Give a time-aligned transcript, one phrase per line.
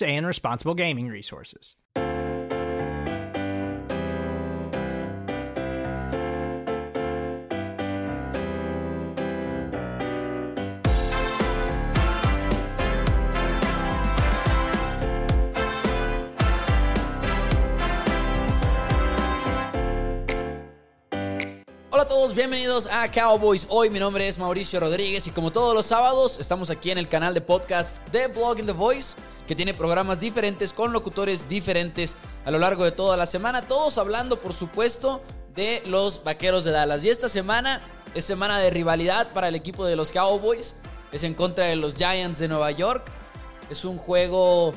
[0.00, 1.74] and responsible gaming resources.
[22.34, 23.66] Bienvenidos a Cowboys.
[23.68, 27.06] Hoy mi nombre es Mauricio Rodríguez y como todos los sábados estamos aquí en el
[27.08, 29.16] canal de podcast de Blog the Voice
[29.46, 32.16] que tiene programas diferentes con locutores diferentes
[32.46, 35.20] a lo largo de toda la semana, todos hablando por supuesto
[35.54, 37.04] de los Vaqueros de Dallas.
[37.04, 37.82] Y esta semana
[38.14, 40.76] es semana de rivalidad para el equipo de los Cowboys,
[41.12, 43.04] es en contra de los Giants de Nueva York.
[43.68, 44.72] Es un juego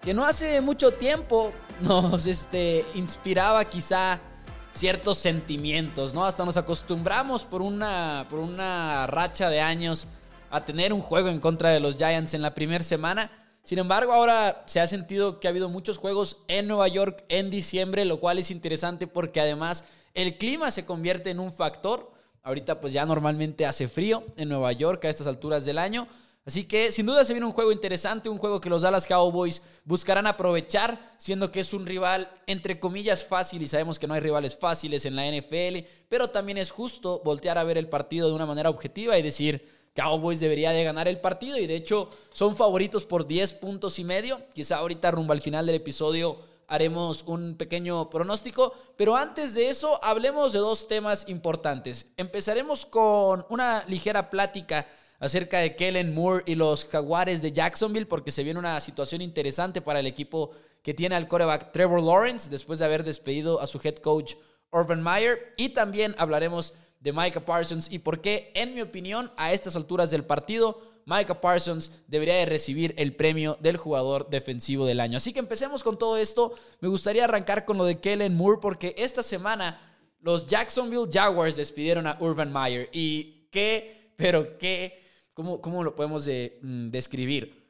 [0.00, 4.20] que no hace mucho tiempo nos este, inspiraba quizá
[4.70, 6.24] ciertos sentimientos, ¿no?
[6.24, 10.06] Hasta nos acostumbramos por una, por una racha de años
[10.50, 13.30] a tener un juego en contra de los Giants en la primera semana.
[13.62, 17.50] Sin embargo, ahora se ha sentido que ha habido muchos juegos en Nueva York en
[17.50, 19.84] diciembre, lo cual es interesante porque además
[20.14, 22.12] el clima se convierte en un factor.
[22.42, 26.06] Ahorita pues ya normalmente hace frío en Nueva York a estas alturas del año.
[26.46, 29.62] Así que sin duda se viene un juego interesante, un juego que los Dallas Cowboys
[29.84, 34.20] buscarán aprovechar, siendo que es un rival entre comillas fácil y sabemos que no hay
[34.20, 38.34] rivales fáciles en la NFL, pero también es justo voltear a ver el partido de
[38.34, 42.54] una manera objetiva y decir, Cowboys debería de ganar el partido y de hecho son
[42.54, 44.40] favoritos por 10 puntos y medio.
[44.54, 49.98] Quizá ahorita rumbo al final del episodio haremos un pequeño pronóstico, pero antes de eso
[50.04, 52.06] hablemos de dos temas importantes.
[52.16, 54.86] Empezaremos con una ligera plática
[55.18, 59.80] acerca de Kellen Moore y los Jaguares de Jacksonville, porque se viene una situación interesante
[59.80, 63.80] para el equipo que tiene al coreback Trevor Lawrence después de haber despedido a su
[63.82, 64.34] head coach
[64.70, 65.54] Urban Meyer.
[65.56, 70.10] Y también hablaremos de Micah Parsons y por qué, en mi opinión, a estas alturas
[70.10, 75.18] del partido, Micah Parsons debería de recibir el premio del jugador defensivo del año.
[75.18, 76.54] Así que empecemos con todo esto.
[76.80, 79.80] Me gustaría arrancar con lo de Kellen Moore porque esta semana
[80.20, 82.88] los Jacksonville Jaguars despidieron a Urban Meyer.
[82.92, 85.05] Y qué, pero qué
[85.36, 87.62] ¿Cómo, cómo lo podemos de, mm, describir?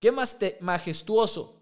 [0.00, 1.54] ¿Qué más majestuoso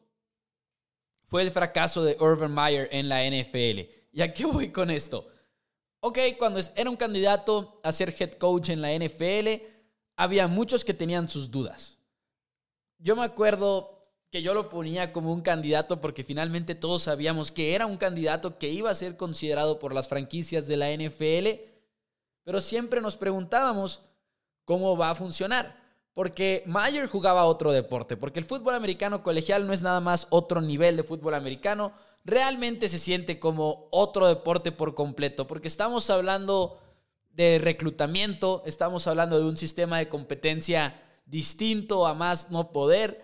[1.24, 3.90] fue el fracaso de Urban Meyer en la NFL?
[4.12, 5.26] ¿Y a qué voy con esto?
[5.98, 9.64] Ok, cuando era un candidato a ser head coach en la NFL,
[10.14, 11.98] había muchos que tenían sus dudas.
[12.98, 17.74] Yo me acuerdo que yo lo ponía como un candidato porque finalmente todos sabíamos que
[17.74, 21.60] era un candidato que iba a ser considerado por las franquicias de la NFL,
[22.44, 24.02] pero siempre nos preguntábamos,
[24.68, 25.74] cómo va a funcionar.
[26.12, 30.60] Porque Mayer jugaba otro deporte, porque el fútbol americano colegial no es nada más otro
[30.60, 31.92] nivel de fútbol americano,
[32.22, 36.78] realmente se siente como otro deporte por completo, porque estamos hablando
[37.30, 43.22] de reclutamiento, estamos hablando de un sistema de competencia distinto a más no poder.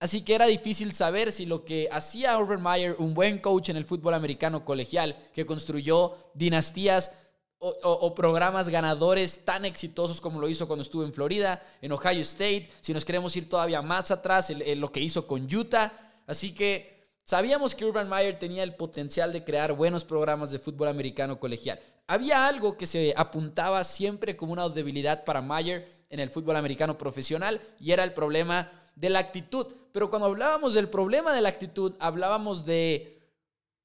[0.00, 3.76] Así que era difícil saber si lo que hacía Urban Meyer, un buen coach en
[3.76, 7.12] el fútbol americano colegial, que construyó dinastías
[7.58, 12.70] o, programas ganadores tan exitosos como lo hizo cuando estuvo en Florida, en Ohio State,
[12.80, 15.92] si nos queremos ir todavía más atrás, lo que hizo con Utah.
[16.26, 20.88] Así que sabíamos que Urban Meyer tenía el potencial de crear buenos programas de fútbol
[20.88, 21.80] americano colegial.
[22.06, 26.96] Había algo que se apuntaba siempre como una debilidad para Meyer en el fútbol americano
[26.96, 29.66] profesional y era el problema de la actitud.
[29.92, 33.18] Pero cuando hablábamos del problema de la actitud, hablábamos de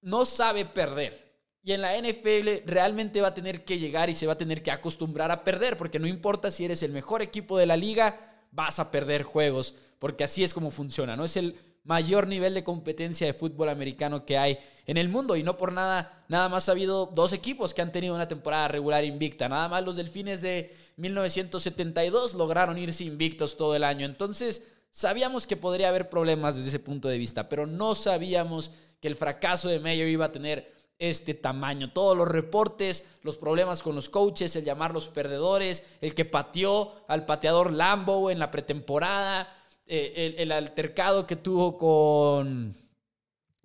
[0.01, 1.20] no sabe perder.
[1.63, 4.63] Y en la NFL realmente va a tener que llegar y se va a tener
[4.63, 8.46] que acostumbrar a perder, porque no importa si eres el mejor equipo de la liga,
[8.52, 11.24] vas a perder juegos, porque así es como funciona, ¿no?
[11.24, 15.36] Es el mayor nivel de competencia de fútbol americano que hay en el mundo.
[15.36, 18.68] Y no por nada, nada más ha habido dos equipos que han tenido una temporada
[18.68, 19.50] regular invicta.
[19.50, 24.06] Nada más los Delfines de 1972 lograron irse invictos todo el año.
[24.06, 29.07] Entonces, sabíamos que podría haber problemas desde ese punto de vista, pero no sabíamos que
[29.07, 31.92] el fracaso de Mayer iba a tener este tamaño.
[31.92, 37.25] Todos los reportes, los problemas con los coaches, el llamarlos perdedores, el que pateó al
[37.25, 39.51] pateador Lambo en la pretemporada,
[39.88, 42.77] eh, el, altercado que tuvo con,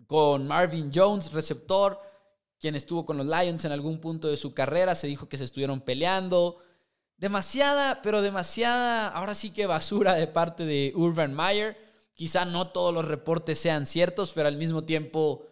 [0.07, 2.01] con Marvin Jones, receptor,
[2.59, 5.45] quien estuvo con los Lions en algún punto de su carrera, se dijo que se
[5.45, 6.59] estuvieron peleando.
[7.19, 11.77] Demasiada, pero demasiada, ahora sí que basura de parte de Urban Meyer.
[12.15, 15.47] Quizá no todos los reportes sean ciertos, pero al mismo tiempo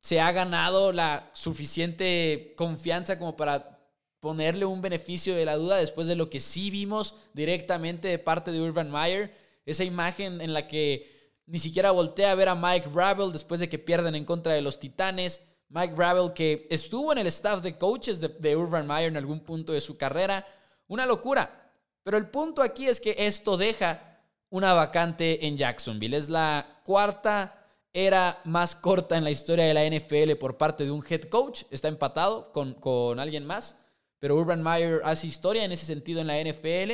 [0.00, 3.78] se ha ganado la suficiente confianza como para
[4.20, 8.52] ponerle un beneficio de la duda después de lo que sí vimos directamente de parte
[8.52, 9.34] de Urban Meyer.
[9.66, 13.68] Esa imagen en la que ni siquiera voltea a ver a Mike Bravel después de
[13.68, 15.40] que pierden en contra de los Titanes.
[15.68, 19.40] Mike Bravel que estuvo en el staff de coaches de, de Urban Meyer en algún
[19.40, 20.46] punto de su carrera.
[20.88, 21.72] Una locura.
[22.02, 24.18] Pero el punto aquí es que esto deja
[24.48, 26.16] una vacante en Jacksonville.
[26.16, 27.59] Es la cuarta
[27.92, 31.64] era más corta en la historia de la NFL por parte de un head coach.
[31.70, 33.76] Está empatado con, con alguien más.
[34.18, 36.92] Pero Urban Meyer hace historia en ese sentido en la NFL.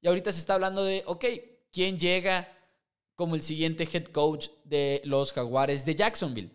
[0.00, 1.24] Y ahorita se está hablando de, ok,
[1.72, 2.48] ¿quién llega
[3.14, 6.50] como el siguiente head coach de los Jaguares de Jacksonville?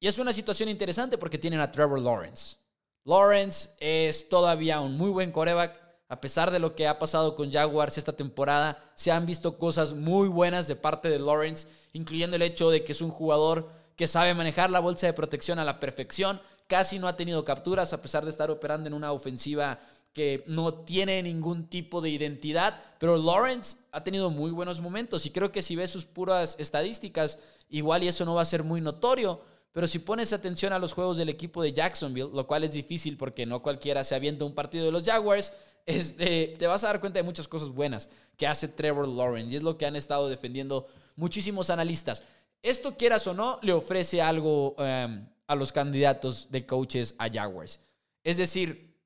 [0.00, 2.56] Y es una situación interesante porque tienen a Trevor Lawrence.
[3.04, 5.89] Lawrence es todavía un muy buen coreback.
[6.10, 9.94] A pesar de lo que ha pasado con Jaguars esta temporada, se han visto cosas
[9.94, 14.06] muy buenas de parte de Lawrence incluyendo el hecho de que es un jugador que
[14.06, 18.00] sabe manejar la bolsa de protección a la perfección, casi no ha tenido capturas a
[18.00, 19.80] pesar de estar operando en una ofensiva
[20.12, 25.30] que no tiene ningún tipo de identidad, pero Lawrence ha tenido muy buenos momentos y
[25.30, 28.80] creo que si ves sus puras estadísticas, igual y eso no va a ser muy
[28.80, 29.40] notorio,
[29.72, 33.16] pero si pones atención a los juegos del equipo de Jacksonville, lo cual es difícil
[33.16, 35.52] porque no cualquiera se avienta un partido de los Jaguars,
[35.86, 39.56] este, te vas a dar cuenta de muchas cosas buenas que hace Trevor Lawrence y
[39.56, 40.86] es lo que han estado defendiendo
[41.16, 42.22] muchísimos analistas.
[42.62, 47.80] Esto, quieras o no, le ofrece algo em, a los candidatos de coaches a Jaguars.
[48.22, 48.96] Es decir,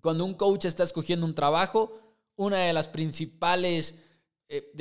[0.00, 1.98] cuando un coach está escogiendo un trabajo,
[2.36, 3.96] una de las principales,
[4.48, 4.72] eh,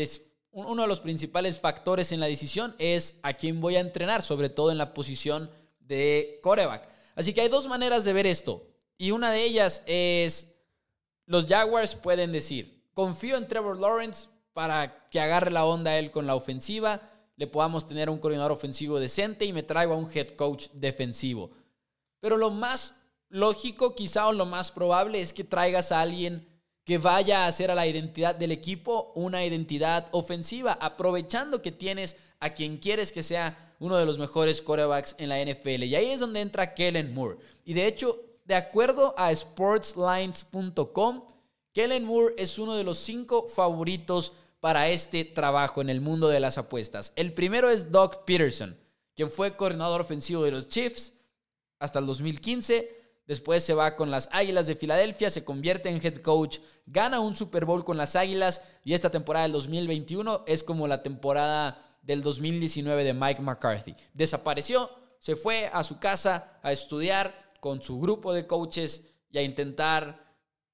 [0.52, 4.50] uno de los principales factores en la decisión es a quién voy a entrenar, sobre
[4.50, 6.88] todo en la posición de coreback.
[7.16, 8.66] Así que hay dos maneras de ver esto.
[8.98, 10.56] Y una de ellas es,
[11.30, 16.26] los Jaguars pueden decir, confío en Trevor Lawrence, para que agarre la onda él con
[16.26, 17.02] la ofensiva,
[17.36, 21.52] le podamos tener un coordinador ofensivo decente y me traigo a un head coach defensivo.
[22.20, 22.96] Pero lo más
[23.30, 26.48] lógico, quizá o lo más probable, es que traigas a alguien
[26.84, 32.16] que vaya a hacer a la identidad del equipo una identidad ofensiva, aprovechando que tienes
[32.40, 35.84] a quien quieres que sea uno de los mejores quarterbacks en la NFL.
[35.84, 37.38] Y ahí es donde entra Kellen Moore.
[37.66, 41.24] Y de hecho, de acuerdo a sportslines.com,
[41.72, 46.40] Kellen Moore es uno de los cinco favoritos para este trabajo en el mundo de
[46.40, 47.14] las apuestas.
[47.16, 48.76] El primero es Doug Peterson,
[49.16, 51.14] quien fue coordinador ofensivo de los Chiefs
[51.78, 52.90] hasta el 2015.
[53.28, 56.58] Después se va con las Águilas de Filadelfia, se convierte en head coach,
[56.88, 61.04] gana un Super Bowl con las Águilas y esta temporada del 2021 es como la
[61.04, 63.96] temporada del 2019 de Mike McCarthy.
[64.16, 69.42] Desapareció, se fue a su casa a estudiar con su grupo de coaches y a
[69.42, 70.30] intentar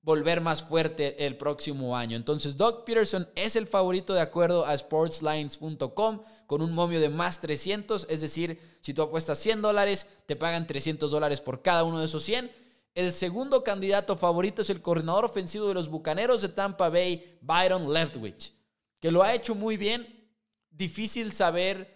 [0.05, 2.15] volver más fuerte el próximo año.
[2.15, 7.41] Entonces, Doug Peterson es el favorito de acuerdo a sportslines.com con un momio de más
[7.41, 11.99] 300, es decir, si tú apuestas 100 dólares, te pagan 300 dólares por cada uno
[11.99, 12.51] de esos 100.
[12.93, 17.91] El segundo candidato favorito es el coordinador ofensivo de los Bucaneros de Tampa Bay, Byron
[17.91, 18.53] Leftwich,
[18.99, 20.29] que lo ha hecho muy bien.
[20.69, 21.95] Difícil saber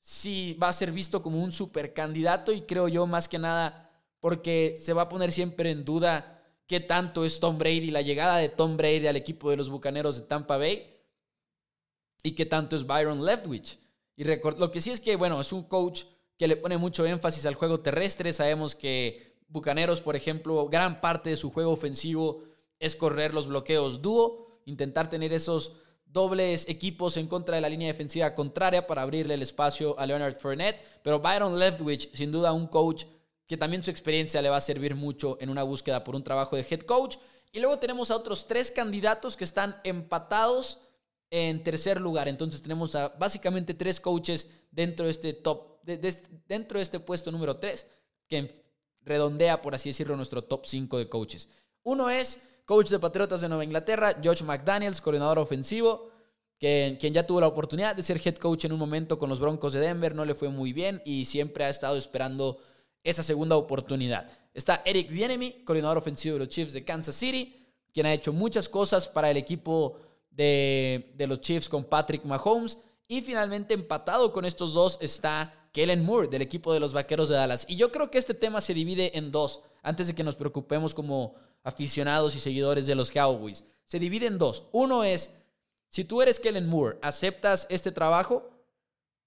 [0.00, 3.87] si va a ser visto como un super candidato y creo yo más que nada
[4.20, 8.36] porque se va a poner siempre en duda qué tanto es Tom Brady, la llegada
[8.36, 10.98] de Tom Brady al equipo de los Bucaneros de Tampa Bay
[12.22, 13.78] y qué tanto es Byron Leftwich.
[14.16, 16.04] Y lo que sí es que, bueno, es un coach
[16.36, 18.32] que le pone mucho énfasis al juego terrestre.
[18.32, 22.42] Sabemos que Bucaneros, por ejemplo, gran parte de su juego ofensivo
[22.78, 25.72] es correr los bloqueos dúo, intentar tener esos
[26.04, 30.36] dobles equipos en contra de la línea defensiva contraria para abrirle el espacio a Leonard
[30.36, 30.80] Fournette.
[31.02, 33.04] Pero Byron Leftwich, sin duda un coach
[33.48, 36.54] que también su experiencia le va a servir mucho en una búsqueda por un trabajo
[36.54, 37.16] de head coach.
[37.50, 40.80] Y luego tenemos a otros tres candidatos que están empatados
[41.30, 42.28] en tercer lugar.
[42.28, 45.80] Entonces tenemos a básicamente tres coaches dentro de este top,
[46.46, 47.86] dentro de este puesto número tres,
[48.28, 48.64] que
[49.00, 51.48] redondea, por así decirlo, nuestro top 5 de coaches.
[51.82, 56.10] Uno es coach de Patriotas de Nueva Inglaterra, George McDaniels, coordinador ofensivo,
[56.58, 59.72] quien ya tuvo la oportunidad de ser head coach en un momento con los Broncos
[59.72, 62.58] de Denver, no le fue muy bien y siempre ha estado esperando
[63.02, 64.30] esa segunda oportunidad.
[64.54, 68.68] Está Eric Bienemy, coordinador ofensivo de los Chiefs de Kansas City, quien ha hecho muchas
[68.68, 69.98] cosas para el equipo
[70.30, 72.78] de, de los Chiefs con Patrick Mahomes.
[73.06, 77.36] Y finalmente empatado con estos dos está Kellen Moore del equipo de los Vaqueros de
[77.36, 77.64] Dallas.
[77.68, 80.94] Y yo creo que este tema se divide en dos, antes de que nos preocupemos
[80.94, 83.64] como aficionados y seguidores de los Cowboys.
[83.86, 84.64] Se divide en dos.
[84.72, 85.30] Uno es,
[85.88, 88.50] si tú eres Kellen Moore, ¿aceptas este trabajo?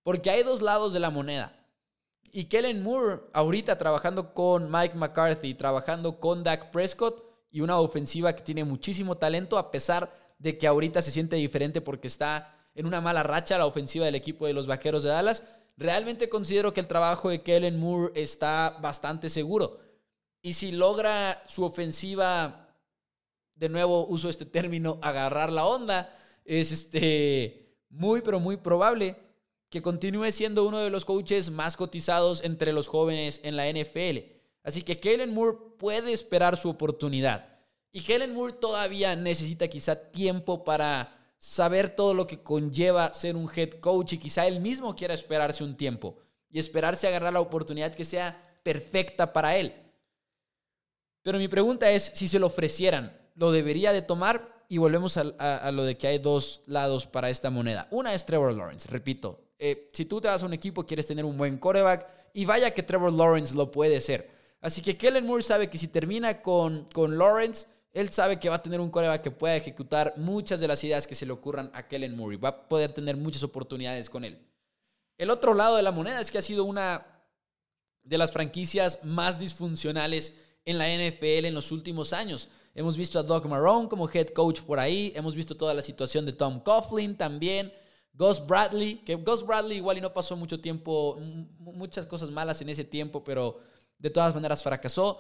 [0.04, 1.61] Porque hay dos lados de la moneda.
[2.34, 8.34] Y Kellen Moore, ahorita trabajando con Mike McCarthy, trabajando con Dak Prescott y una ofensiva
[8.34, 10.10] que tiene muchísimo talento, a pesar
[10.40, 14.16] de que ahorita se siente diferente porque está en una mala racha la ofensiva del
[14.16, 15.44] equipo de los Vaqueros de Dallas.
[15.76, 19.80] Realmente considero que el trabajo de Kellen Moore está bastante seguro.
[20.42, 22.70] Y si logra su ofensiva,
[23.56, 29.18] de nuevo uso este término, agarrar la onda, es este, muy, pero muy probable
[29.72, 34.18] que continúe siendo uno de los coaches más cotizados entre los jóvenes en la NFL.
[34.64, 37.58] Así que Kellen Moore puede esperar su oportunidad.
[37.94, 43.50] Y Kellen Moore todavía necesita quizá tiempo para saber todo lo que conlleva ser un
[43.56, 46.18] head coach y quizá él mismo quiera esperarse un tiempo
[46.50, 49.74] y esperarse a agarrar la oportunidad que sea perfecta para él.
[51.24, 54.66] Pero mi pregunta es, si se lo ofrecieran, ¿lo debería de tomar?
[54.68, 57.88] Y volvemos a, lo de que hay dos lados para esta moneda.
[57.90, 61.24] Una es Trevor Lawrence, repito, eh, si tú te vas a un equipo, quieres tener
[61.24, 64.28] un buen coreback y vaya que Trevor Lawrence lo puede ser.
[64.60, 68.56] Así que Kellen Moore sabe que si termina con, con Lawrence, él sabe que va
[68.56, 71.70] a tener un coreback que pueda ejecutar muchas de las ideas que se le ocurran
[71.76, 72.38] a Kellen Moore.
[72.38, 74.40] Va a poder tener muchas oportunidades con él.
[75.20, 77.06] El otro lado de la moneda es que ha sido una
[78.02, 80.34] de las franquicias más disfuncionales
[80.66, 82.50] en la NFL en los últimos años.
[82.74, 85.14] Hemos visto a Doug Marrone como head coach por ahí.
[85.16, 87.72] Hemos visto toda la situación de Tom Coughlin también.
[88.14, 91.18] Gus Bradley, que Gus Bradley igual y no pasó mucho tiempo,
[91.60, 93.60] muchas cosas malas en ese tiempo, pero
[93.98, 95.20] de todas maneras fracasó.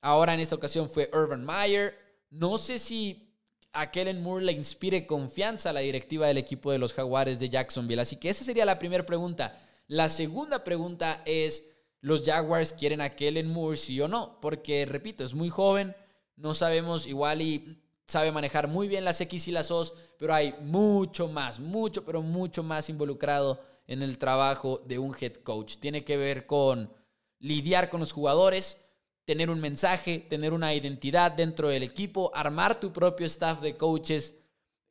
[0.00, 1.94] Ahora en esta ocasión fue Urban Meyer.
[2.30, 3.34] No sé si
[3.72, 7.48] a Kellen Moore le inspire confianza a la directiva del equipo de los Jaguares de
[7.48, 8.00] Jacksonville.
[8.00, 9.58] Así que esa sería la primera pregunta.
[9.86, 11.64] La segunda pregunta es,
[12.00, 14.38] ¿los Jaguars quieren a Kellen Moore, sí o no?
[14.40, 15.94] Porque, repito, es muy joven,
[16.36, 20.54] no sabemos igual y sabe manejar muy bien las X y las O's, pero hay
[20.60, 25.76] mucho más, mucho, pero mucho más involucrado en el trabajo de un head coach.
[25.78, 26.92] Tiene que ver con
[27.40, 28.78] lidiar con los jugadores,
[29.24, 34.34] tener un mensaje, tener una identidad dentro del equipo, armar tu propio staff de coaches,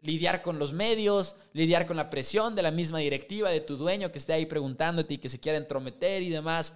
[0.01, 4.11] lidiar con los medios, lidiar con la presión de la misma directiva, de tu dueño
[4.11, 6.73] que esté ahí preguntándote y que se quiera entrometer y demás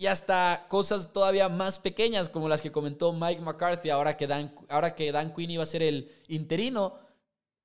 [0.00, 4.54] y hasta cosas todavía más pequeñas como las que comentó Mike McCarthy ahora que Dan,
[4.68, 6.94] ahora que Dan Quinn iba a ser el interino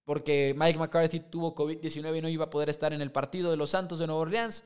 [0.03, 3.57] porque Mike McCarthy tuvo COVID-19 y no iba a poder estar en el partido de
[3.57, 4.65] los Santos de Nueva Orleans.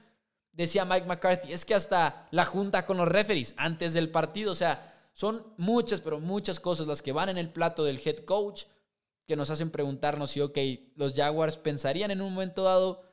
[0.54, 4.56] Decía Mike McCarthy, es que hasta la junta con los referees antes del partido, o
[4.56, 8.64] sea, son muchas, pero muchas cosas las que van en el plato del head coach
[9.28, 10.58] que nos hacen preguntarnos si, ok,
[10.96, 13.04] los Jaguars pensarían en un momento dado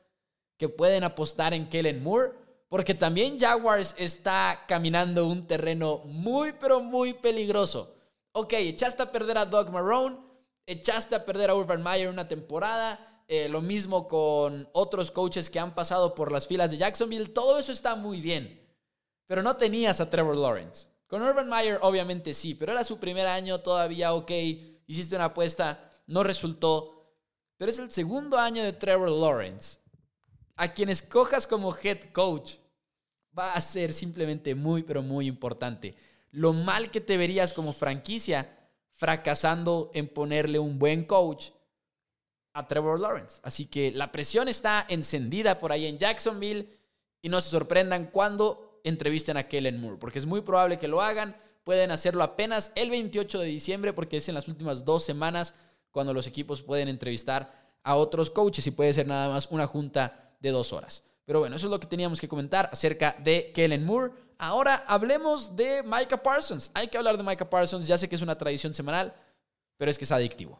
[0.57, 2.44] que pueden apostar en Kellen Moore
[2.75, 7.95] porque también Jaguars está caminando un terreno muy, pero muy peligroso.
[8.33, 10.17] Ok, echaste a perder a Doug Marrone,
[10.65, 15.57] echaste a perder a Urban Meyer una temporada, eh, lo mismo con otros coaches que
[15.57, 18.61] han pasado por las filas de Jacksonville, todo eso está muy bien.
[19.25, 20.89] Pero no tenías a Trevor Lawrence.
[21.07, 24.31] Con Urban Meyer obviamente sí, pero era su primer año todavía, ok,
[24.85, 27.15] hiciste una apuesta, no resultó.
[27.55, 29.79] Pero es el segundo año de Trevor Lawrence.
[30.57, 32.55] A quien escojas como head coach
[33.37, 35.95] va a ser simplemente muy, pero muy importante.
[36.31, 38.57] Lo mal que te verías como franquicia
[38.93, 41.49] fracasando en ponerle un buen coach
[42.53, 43.39] a Trevor Lawrence.
[43.43, 46.69] Así que la presión está encendida por ahí en Jacksonville
[47.21, 51.01] y no se sorprendan cuando entrevisten a Kellen Moore, porque es muy probable que lo
[51.01, 51.35] hagan.
[51.63, 55.55] Pueden hacerlo apenas el 28 de diciembre, porque es en las últimas dos semanas
[55.91, 60.35] cuando los equipos pueden entrevistar a otros coaches y puede ser nada más una junta
[60.39, 61.03] de dos horas.
[61.25, 64.13] Pero bueno, eso es lo que teníamos que comentar acerca de Kellen Moore.
[64.37, 66.69] Ahora hablemos de Micah Parsons.
[66.73, 67.87] Hay que hablar de Micah Parsons.
[67.87, 69.13] Ya sé que es una tradición semanal,
[69.77, 70.59] pero es que es adictivo.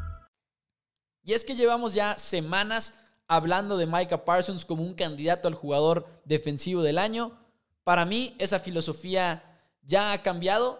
[1.23, 2.95] Y es que llevamos ya semanas
[3.27, 7.37] hablando de Micah Parsons como un candidato al jugador defensivo del año.
[7.83, 9.43] Para mí esa filosofía
[9.83, 10.79] ya ha cambiado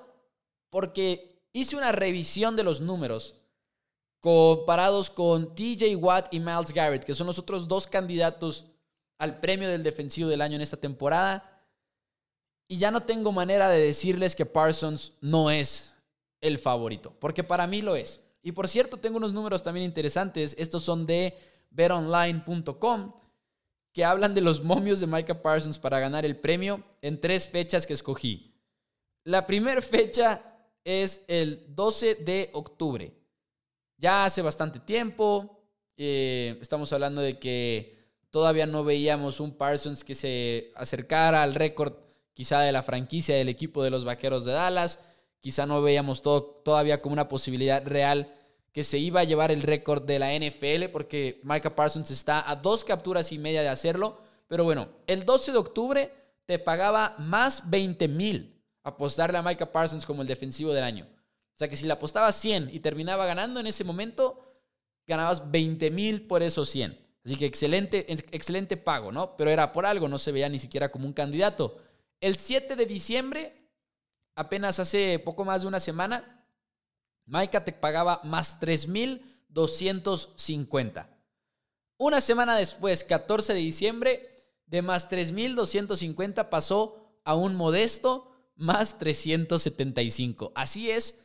[0.70, 3.36] porque hice una revisión de los números
[4.20, 8.66] comparados con TJ Watt y Miles Garrett, que son los otros dos candidatos
[9.18, 11.64] al premio del defensivo del año en esta temporada.
[12.68, 15.94] Y ya no tengo manera de decirles que Parsons no es
[16.40, 18.22] el favorito, porque para mí lo es.
[18.42, 20.56] Y por cierto, tengo unos números también interesantes.
[20.58, 21.38] Estos son de
[21.70, 23.12] betonline.com,
[23.94, 27.86] que hablan de los momios de Micah Parsons para ganar el premio en tres fechas
[27.86, 28.56] que escogí.
[29.24, 30.42] La primera fecha
[30.84, 33.14] es el 12 de octubre.
[33.98, 35.64] Ya hace bastante tiempo.
[35.96, 38.00] Eh, estamos hablando de que
[38.32, 41.94] todavía no veíamos un Parsons que se acercara al récord
[42.34, 45.00] quizá de la franquicia del equipo de los Vaqueros de Dallas.
[45.42, 48.34] Quizá no veíamos todo, todavía como una posibilidad real
[48.72, 52.56] que se iba a llevar el récord de la NFL porque Micah Parsons está a
[52.56, 54.20] dos capturas y media de hacerlo.
[54.48, 56.14] Pero bueno, el 12 de octubre
[56.46, 61.08] te pagaba más 20 mil apostarle a Micah Parsons como el defensivo del año.
[61.12, 64.40] O sea que si le apostabas 100 y terminaba ganando en ese momento,
[65.06, 66.98] ganabas 20 mil por esos 100.
[67.24, 69.36] Así que excelente, excelente pago, ¿no?
[69.38, 71.78] Pero era por algo, no se veía ni siquiera como un candidato.
[72.20, 73.61] El 7 de diciembre,
[74.36, 76.44] apenas hace poco más de una semana,
[77.26, 81.06] Maika te pagaba más 3.250.
[81.98, 84.28] Una semana después, 14 de diciembre,
[84.66, 90.52] de más 3.250 pasó a un modesto más 375.
[90.56, 91.20] Así es,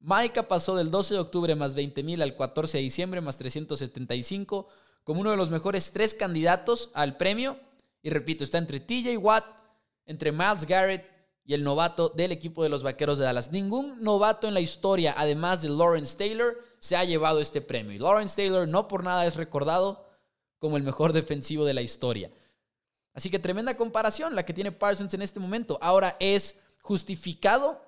[0.00, 4.68] Maika pasó del 12 de octubre más 20.000 al 14 de diciembre más 375
[5.04, 7.58] como uno de los mejores tres candidatos al premio.
[8.02, 9.46] Y repito, está entre TJ Watt,
[10.04, 11.17] entre Miles Garrett
[11.48, 13.52] y el novato del equipo de los Vaqueros de Dallas.
[13.52, 17.94] Ningún novato en la historia, además de Lawrence Taylor, se ha llevado este premio.
[17.94, 20.06] Y Lawrence Taylor no por nada es recordado
[20.58, 22.30] como el mejor defensivo de la historia.
[23.14, 25.78] Así que tremenda comparación la que tiene Parsons en este momento.
[25.80, 27.82] Ahora, ¿es justificado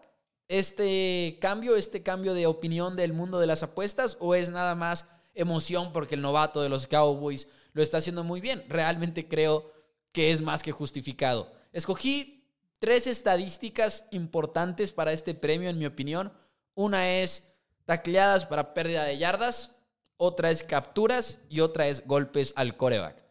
[0.48, 5.06] este cambio, este cambio de opinión del mundo de las apuestas o es nada más
[5.34, 8.64] emoción porque el novato de los Cowboys lo está haciendo muy bien?
[8.68, 9.70] Realmente creo
[10.12, 11.52] que es más que justificado.
[11.74, 12.39] Escogí
[12.80, 16.32] tres estadísticas importantes para este premio, en mi opinión.
[16.74, 19.76] Una es tacleadas para pérdida de yardas,
[20.16, 23.22] otra es capturas y otra es golpes al coreback.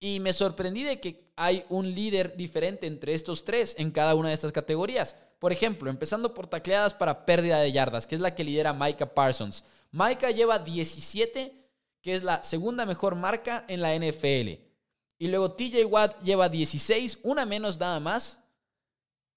[0.00, 4.28] Y me sorprendí de que hay un líder diferente entre estos tres en cada una
[4.28, 5.16] de estas categorías.
[5.38, 9.14] Por ejemplo, empezando por tacleadas para pérdida de yardas, que es la que lidera Micah
[9.14, 9.64] Parsons.
[9.90, 11.68] Micah lleva 17,
[12.00, 14.62] que es la segunda mejor marca en la NFL.
[15.18, 18.40] Y luego TJ Watt lleva 16, una menos nada más,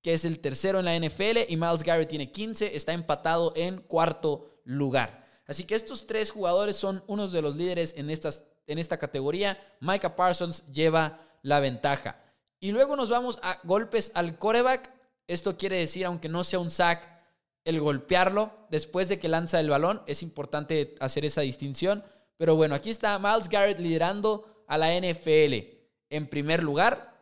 [0.01, 3.81] que es el tercero en la NFL, y Miles Garrett tiene 15, está empatado en
[3.81, 5.27] cuarto lugar.
[5.45, 9.59] Así que estos tres jugadores son unos de los líderes en, estas, en esta categoría.
[9.79, 12.21] Micah Parsons lleva la ventaja.
[12.59, 14.91] Y luego nos vamos a golpes al coreback.
[15.27, 17.17] Esto quiere decir, aunque no sea un sack,
[17.65, 20.03] el golpearlo después de que lanza el balón.
[20.05, 22.03] Es importante hacer esa distinción.
[22.37, 27.18] Pero bueno, aquí está Miles Garrett liderando a la NFL en primer lugar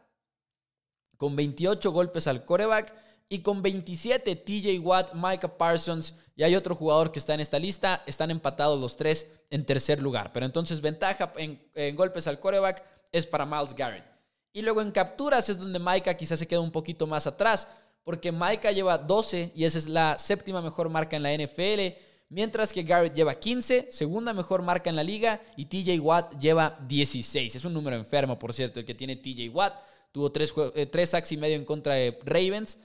[1.18, 2.94] con 28 golpes al coreback
[3.30, 7.58] y con 27 TJ Watt, Micah Parsons y hay otro jugador que está en esta
[7.58, 8.04] lista.
[8.06, 10.32] Están empatados los tres en tercer lugar.
[10.32, 11.60] Pero entonces ventaja en,
[11.96, 14.06] golpes al coreback es para Miles Garrett.
[14.54, 17.68] Y luego en capturas es donde Micah quizás se queda un poquito más atrás,
[18.04, 21.98] porque Micah lleva 12 y esa es la séptima mejor marca en la NFL,
[22.30, 26.78] mientras que Garrett lleva 15, segunda mejor marca en la liga, y TJ Watt lleva
[26.88, 27.56] 16.
[27.56, 29.74] Es un número enfermo, por cierto, el que tiene TJ Watt.
[30.12, 32.80] Tuvo tres, eh, tres sacks y medio en contra de Ravens.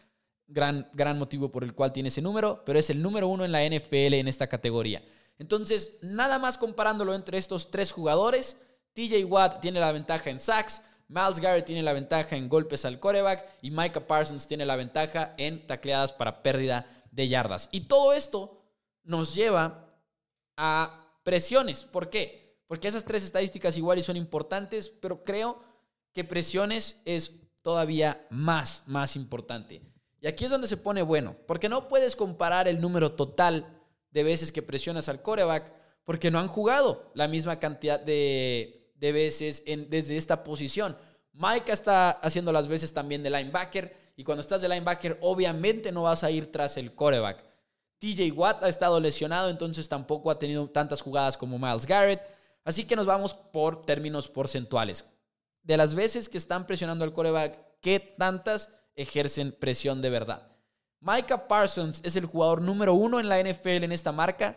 [0.47, 3.53] Gran, gran motivo por el cual tiene ese número, pero es el número uno en
[3.53, 5.03] la NFL en esta categoría.
[5.39, 8.59] Entonces, nada más comparándolo entre estos tres jugadores,
[8.93, 12.99] TJ Watt tiene la ventaja en sacks, Miles Garrett tiene la ventaja en golpes al
[12.99, 17.69] coreback y Micah Parsons tiene la ventaja en tacleadas para pérdida de yardas.
[17.71, 18.63] Y todo esto
[19.05, 19.89] nos lleva
[20.57, 21.85] a presiones.
[21.85, 22.57] ¿Por qué?
[22.67, 25.63] Porque esas tres estadísticas igual y son importantes, pero creo
[26.13, 29.81] que presiones es todavía más, más importante.
[30.21, 33.67] Y aquí es donde se pone bueno, porque no puedes comparar el número total
[34.11, 35.73] de veces que presionas al coreback,
[36.05, 40.97] porque no han jugado la misma cantidad de, veces en, desde esta posición.
[41.33, 46.03] Mike está haciendo las veces también de linebacker, y cuando estás de linebacker, obviamente no
[46.03, 47.45] vas a ir tras el coreback.
[47.99, 52.21] TJ Watt ha estado lesionado, entonces tampoco ha tenido tantas jugadas como Miles Garrett.
[52.65, 55.05] Así que nos vamos por términos porcentuales
[55.63, 60.49] de las veces que están presionando al coreback, ¿qué tantas ejercen presión de verdad?
[61.01, 64.57] Micah Parsons es el jugador número uno en la NFL en esta marca,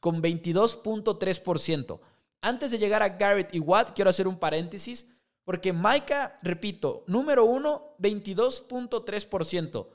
[0.00, 2.00] con 22.3%.
[2.42, 5.06] Antes de llegar a Garrett y Watt, quiero hacer un paréntesis,
[5.42, 9.88] porque Micah, repito, número uno, 22.3%.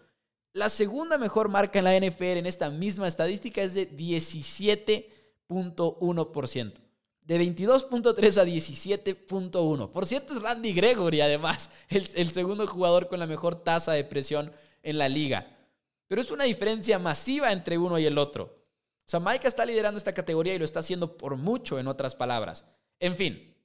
[0.54, 6.74] La segunda mejor marca en la NFL en esta misma estadística es de 17.1%.
[7.22, 9.92] De 22.3 a 17.1.
[9.92, 14.04] Por cierto, es Randy Gregory, además, el, el, segundo jugador con la mejor tasa de
[14.04, 14.52] presión
[14.84, 15.58] en la liga.
[16.08, 18.44] Pero es una diferencia masiva entre uno y el otro.
[18.44, 22.16] O sea, Micah está liderando esta categoría y lo está haciendo por mucho, en otras
[22.16, 22.66] palabras.
[23.00, 23.56] En fin,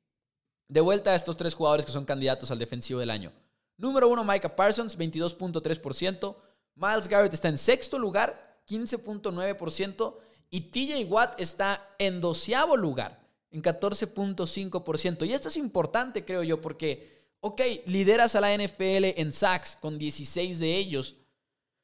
[0.68, 3.32] de vuelta a estos tres jugadores que son candidatos al defensivo del año.
[3.76, 6.36] Número uno, Micah Parsons, 22.3%.
[6.74, 10.16] Miles Garrett está en sexto lugar, 15.9%.
[10.50, 13.20] Y TJ Watt está en doceavo lugar,
[13.56, 15.26] en 14.5%.
[15.26, 19.98] Y esto es importante, creo yo, porque, ok, lideras a la NFL en sacks con
[19.98, 21.16] 16 de ellos,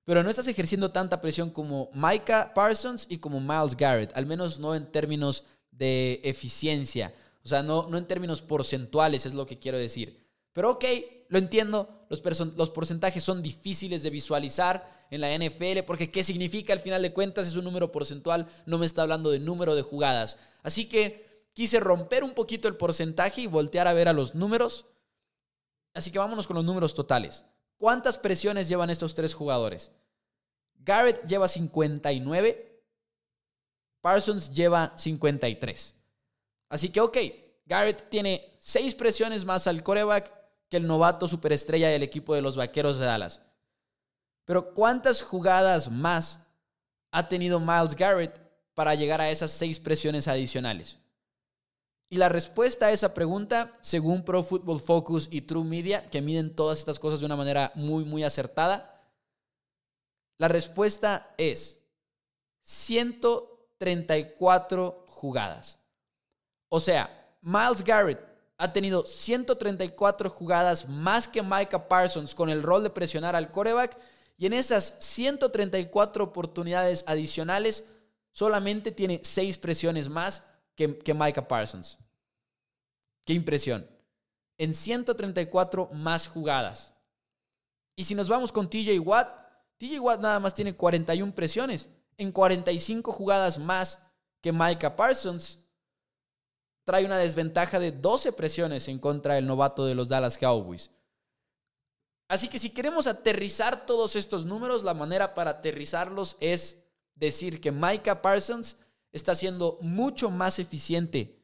[0.04, 4.58] pero no estás ejerciendo tanta presión como Micah Parsons y como Miles Garrett, al menos
[4.58, 7.14] no en términos de eficiencia.
[7.42, 10.28] O sea, no, no en términos porcentuales es lo que quiero decir.
[10.52, 10.85] Pero ok,
[11.28, 12.22] lo entiendo, los,
[12.56, 17.12] los porcentajes son difíciles de visualizar en la NFL porque qué significa al final de
[17.12, 20.37] cuentas es un número porcentual, no me está hablando de número de jugadas.
[20.62, 24.86] Así que quise romper un poquito el porcentaje y voltear a ver a los números.
[25.94, 27.44] Así que vámonos con los números totales.
[27.76, 29.92] ¿Cuántas presiones llevan estos tres jugadores?
[30.74, 32.82] Garrett lleva 59,
[34.00, 35.94] Parsons lleva 53.
[36.68, 37.18] Así que ok,
[37.66, 40.32] Garrett tiene seis presiones más al coreback
[40.68, 43.42] que el novato superestrella del equipo de los Vaqueros de Dallas.
[44.44, 46.40] Pero ¿cuántas jugadas más
[47.10, 48.40] ha tenido Miles Garrett
[48.74, 50.98] para llegar a esas seis presiones adicionales?
[52.12, 56.55] Y la respuesta a esa pregunta, según Pro Football Focus y True Media, que miden
[56.55, 59.03] todas estas cosas de una manera muy, muy acertada,
[60.37, 61.81] la respuesta es
[62.64, 65.79] 134 jugadas.
[66.68, 68.20] O sea, Miles Garrett
[68.59, 73.96] ha tenido 134 jugadas más que Micah Parsons con el rol de presionar al coreback
[74.37, 77.85] y en esas 134 oportunidades adicionales
[78.33, 80.42] solamente tiene 6 presiones más
[80.76, 81.98] que, Micah Parsons.
[83.24, 83.88] Qué impresión.
[84.58, 86.92] En 134 más jugadas.
[87.96, 89.28] Y si nos vamos con TJ Watt,
[89.78, 93.98] TJ Watt nada más tiene 41 presiones en 45 jugadas más
[94.40, 95.58] que Micah Parsons
[96.85, 100.90] trae una desventaja de 12 presiones en contra del novato de los Dallas Cowboys.
[102.28, 106.82] Así que si queremos aterrizar todos estos números, la manera para aterrizarlos es
[107.14, 108.78] decir que Micah Parsons
[109.12, 111.38] está siendo mucho más eficiente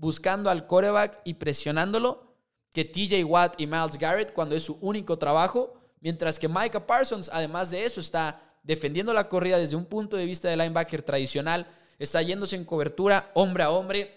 [0.00, 2.34] buscando al coreback y presionándolo
[2.72, 7.30] que TJ Watt y Miles Garrett cuando es su único trabajo, mientras que Micah Parsons,
[7.32, 11.66] además de eso, está defendiendo la corrida desde un punto de vista de linebacker tradicional,
[11.98, 14.16] está yéndose en cobertura hombre a hombre,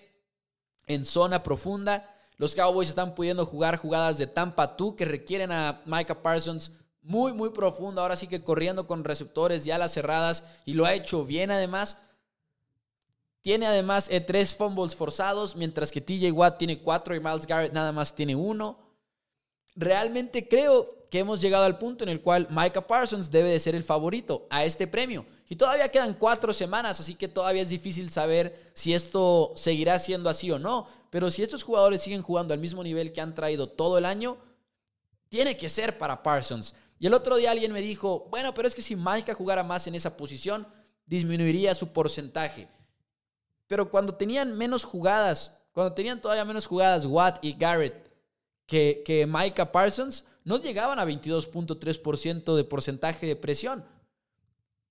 [0.88, 2.10] en zona profunda.
[2.38, 6.72] Los Cowboys están pudiendo jugar jugadas de Tampa 2 que requieren a Micah Parsons
[7.02, 8.02] muy, muy profundo.
[8.02, 11.98] Ahora sí que corriendo con receptores y alas cerradas y lo ha hecho bien además.
[13.44, 17.74] Tiene además eh, tres fumbles forzados, mientras que TJ Watt tiene cuatro y Miles Garrett
[17.74, 18.80] nada más tiene uno.
[19.76, 23.76] Realmente creo que hemos llegado al punto en el cual Micah Parsons debe de ser
[23.76, 25.26] el favorito a este premio.
[25.50, 30.30] Y todavía quedan cuatro semanas, así que todavía es difícil saber si esto seguirá siendo
[30.30, 30.88] así o no.
[31.10, 34.38] Pero si estos jugadores siguen jugando al mismo nivel que han traído todo el año,
[35.28, 36.76] tiene que ser para Parsons.
[36.98, 39.86] Y el otro día alguien me dijo, bueno, pero es que si Micah jugara más
[39.86, 40.66] en esa posición,
[41.06, 42.70] disminuiría su porcentaje.
[43.68, 48.12] Pero cuando tenían menos jugadas, cuando tenían todavía menos jugadas Watt y Garrett
[48.66, 53.86] que, que Micah Parsons, no llegaban a 22.3% de porcentaje de presión.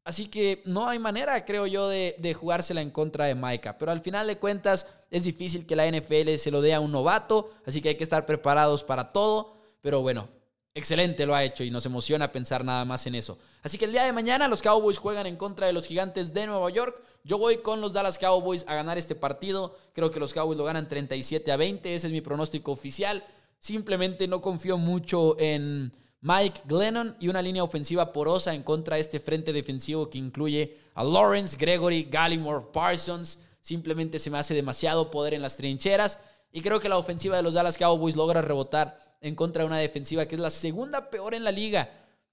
[0.04, 3.78] Así que no hay manera, creo yo, de, jugársela en contra de Micah.
[3.78, 6.90] Pero al final de cuentas es difícil que la NFL se lo dé a un
[6.90, 9.56] novato, así que hay que estar preparados para todo.
[9.80, 10.28] Pero bueno,
[10.74, 13.38] excelente lo ha hecho y nos emociona pensar nada más en eso.
[13.62, 16.46] Así que el día de mañana los Cowboys juegan en contra de los gigantes de
[16.46, 17.00] Nueva York.
[17.24, 19.76] Yo voy con los Dallas Cowboys a ganar este partido.
[19.92, 21.94] Creo que los Cowboys lo ganan 37 a 20.
[21.94, 23.22] Ese es mi pronóstico oficial.
[23.58, 29.02] Simplemente no confío mucho en Mike Glennon y una línea ofensiva porosa en contra de
[29.02, 33.38] este frente defensivo que incluye a Lawrence, Gregory, Gallimore, Parsons.
[33.60, 36.18] Simplemente se me hace demasiado poder en las trincheras
[36.52, 39.78] y creo que la ofensiva de los Dallas Cowboys logra rebotar en contra de una
[39.78, 41.88] defensiva que es la segunda peor en la liga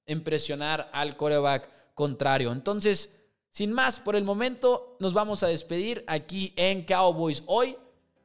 [0.06, 2.52] en presionar al coreback contrario.
[2.52, 3.12] Entonces,
[3.52, 7.78] sin más, por el momento nos vamos a despedir aquí en Cowboys hoy.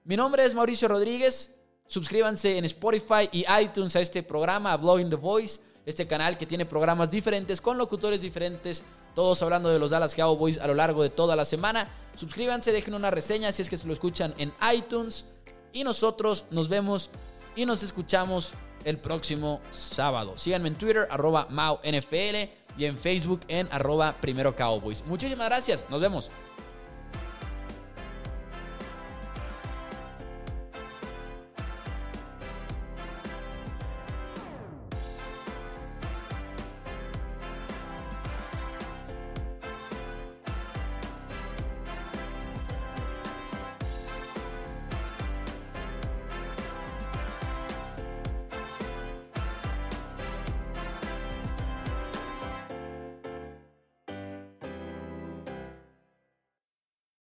[0.05, 1.55] Mi nombre es Mauricio Rodríguez.
[1.87, 6.47] Suscríbanse en Spotify y iTunes a este programa, a Blogging the Voice, este canal que
[6.47, 8.83] tiene programas diferentes con locutores diferentes
[9.15, 11.89] todos hablando de los Dallas Cowboys a lo largo de toda la semana.
[12.17, 15.27] Suscríbanse, dejen una reseña si es que se lo escuchan en iTunes.
[15.73, 17.11] Y nosotros nos vemos
[17.57, 18.53] y nos escuchamos
[18.85, 20.35] el próximo sábado.
[20.37, 25.05] Síganme en Twitter, arroba MauNFL y en Facebook en arroba Primero Cowboys.
[25.07, 26.31] Muchísimas gracias, nos vemos.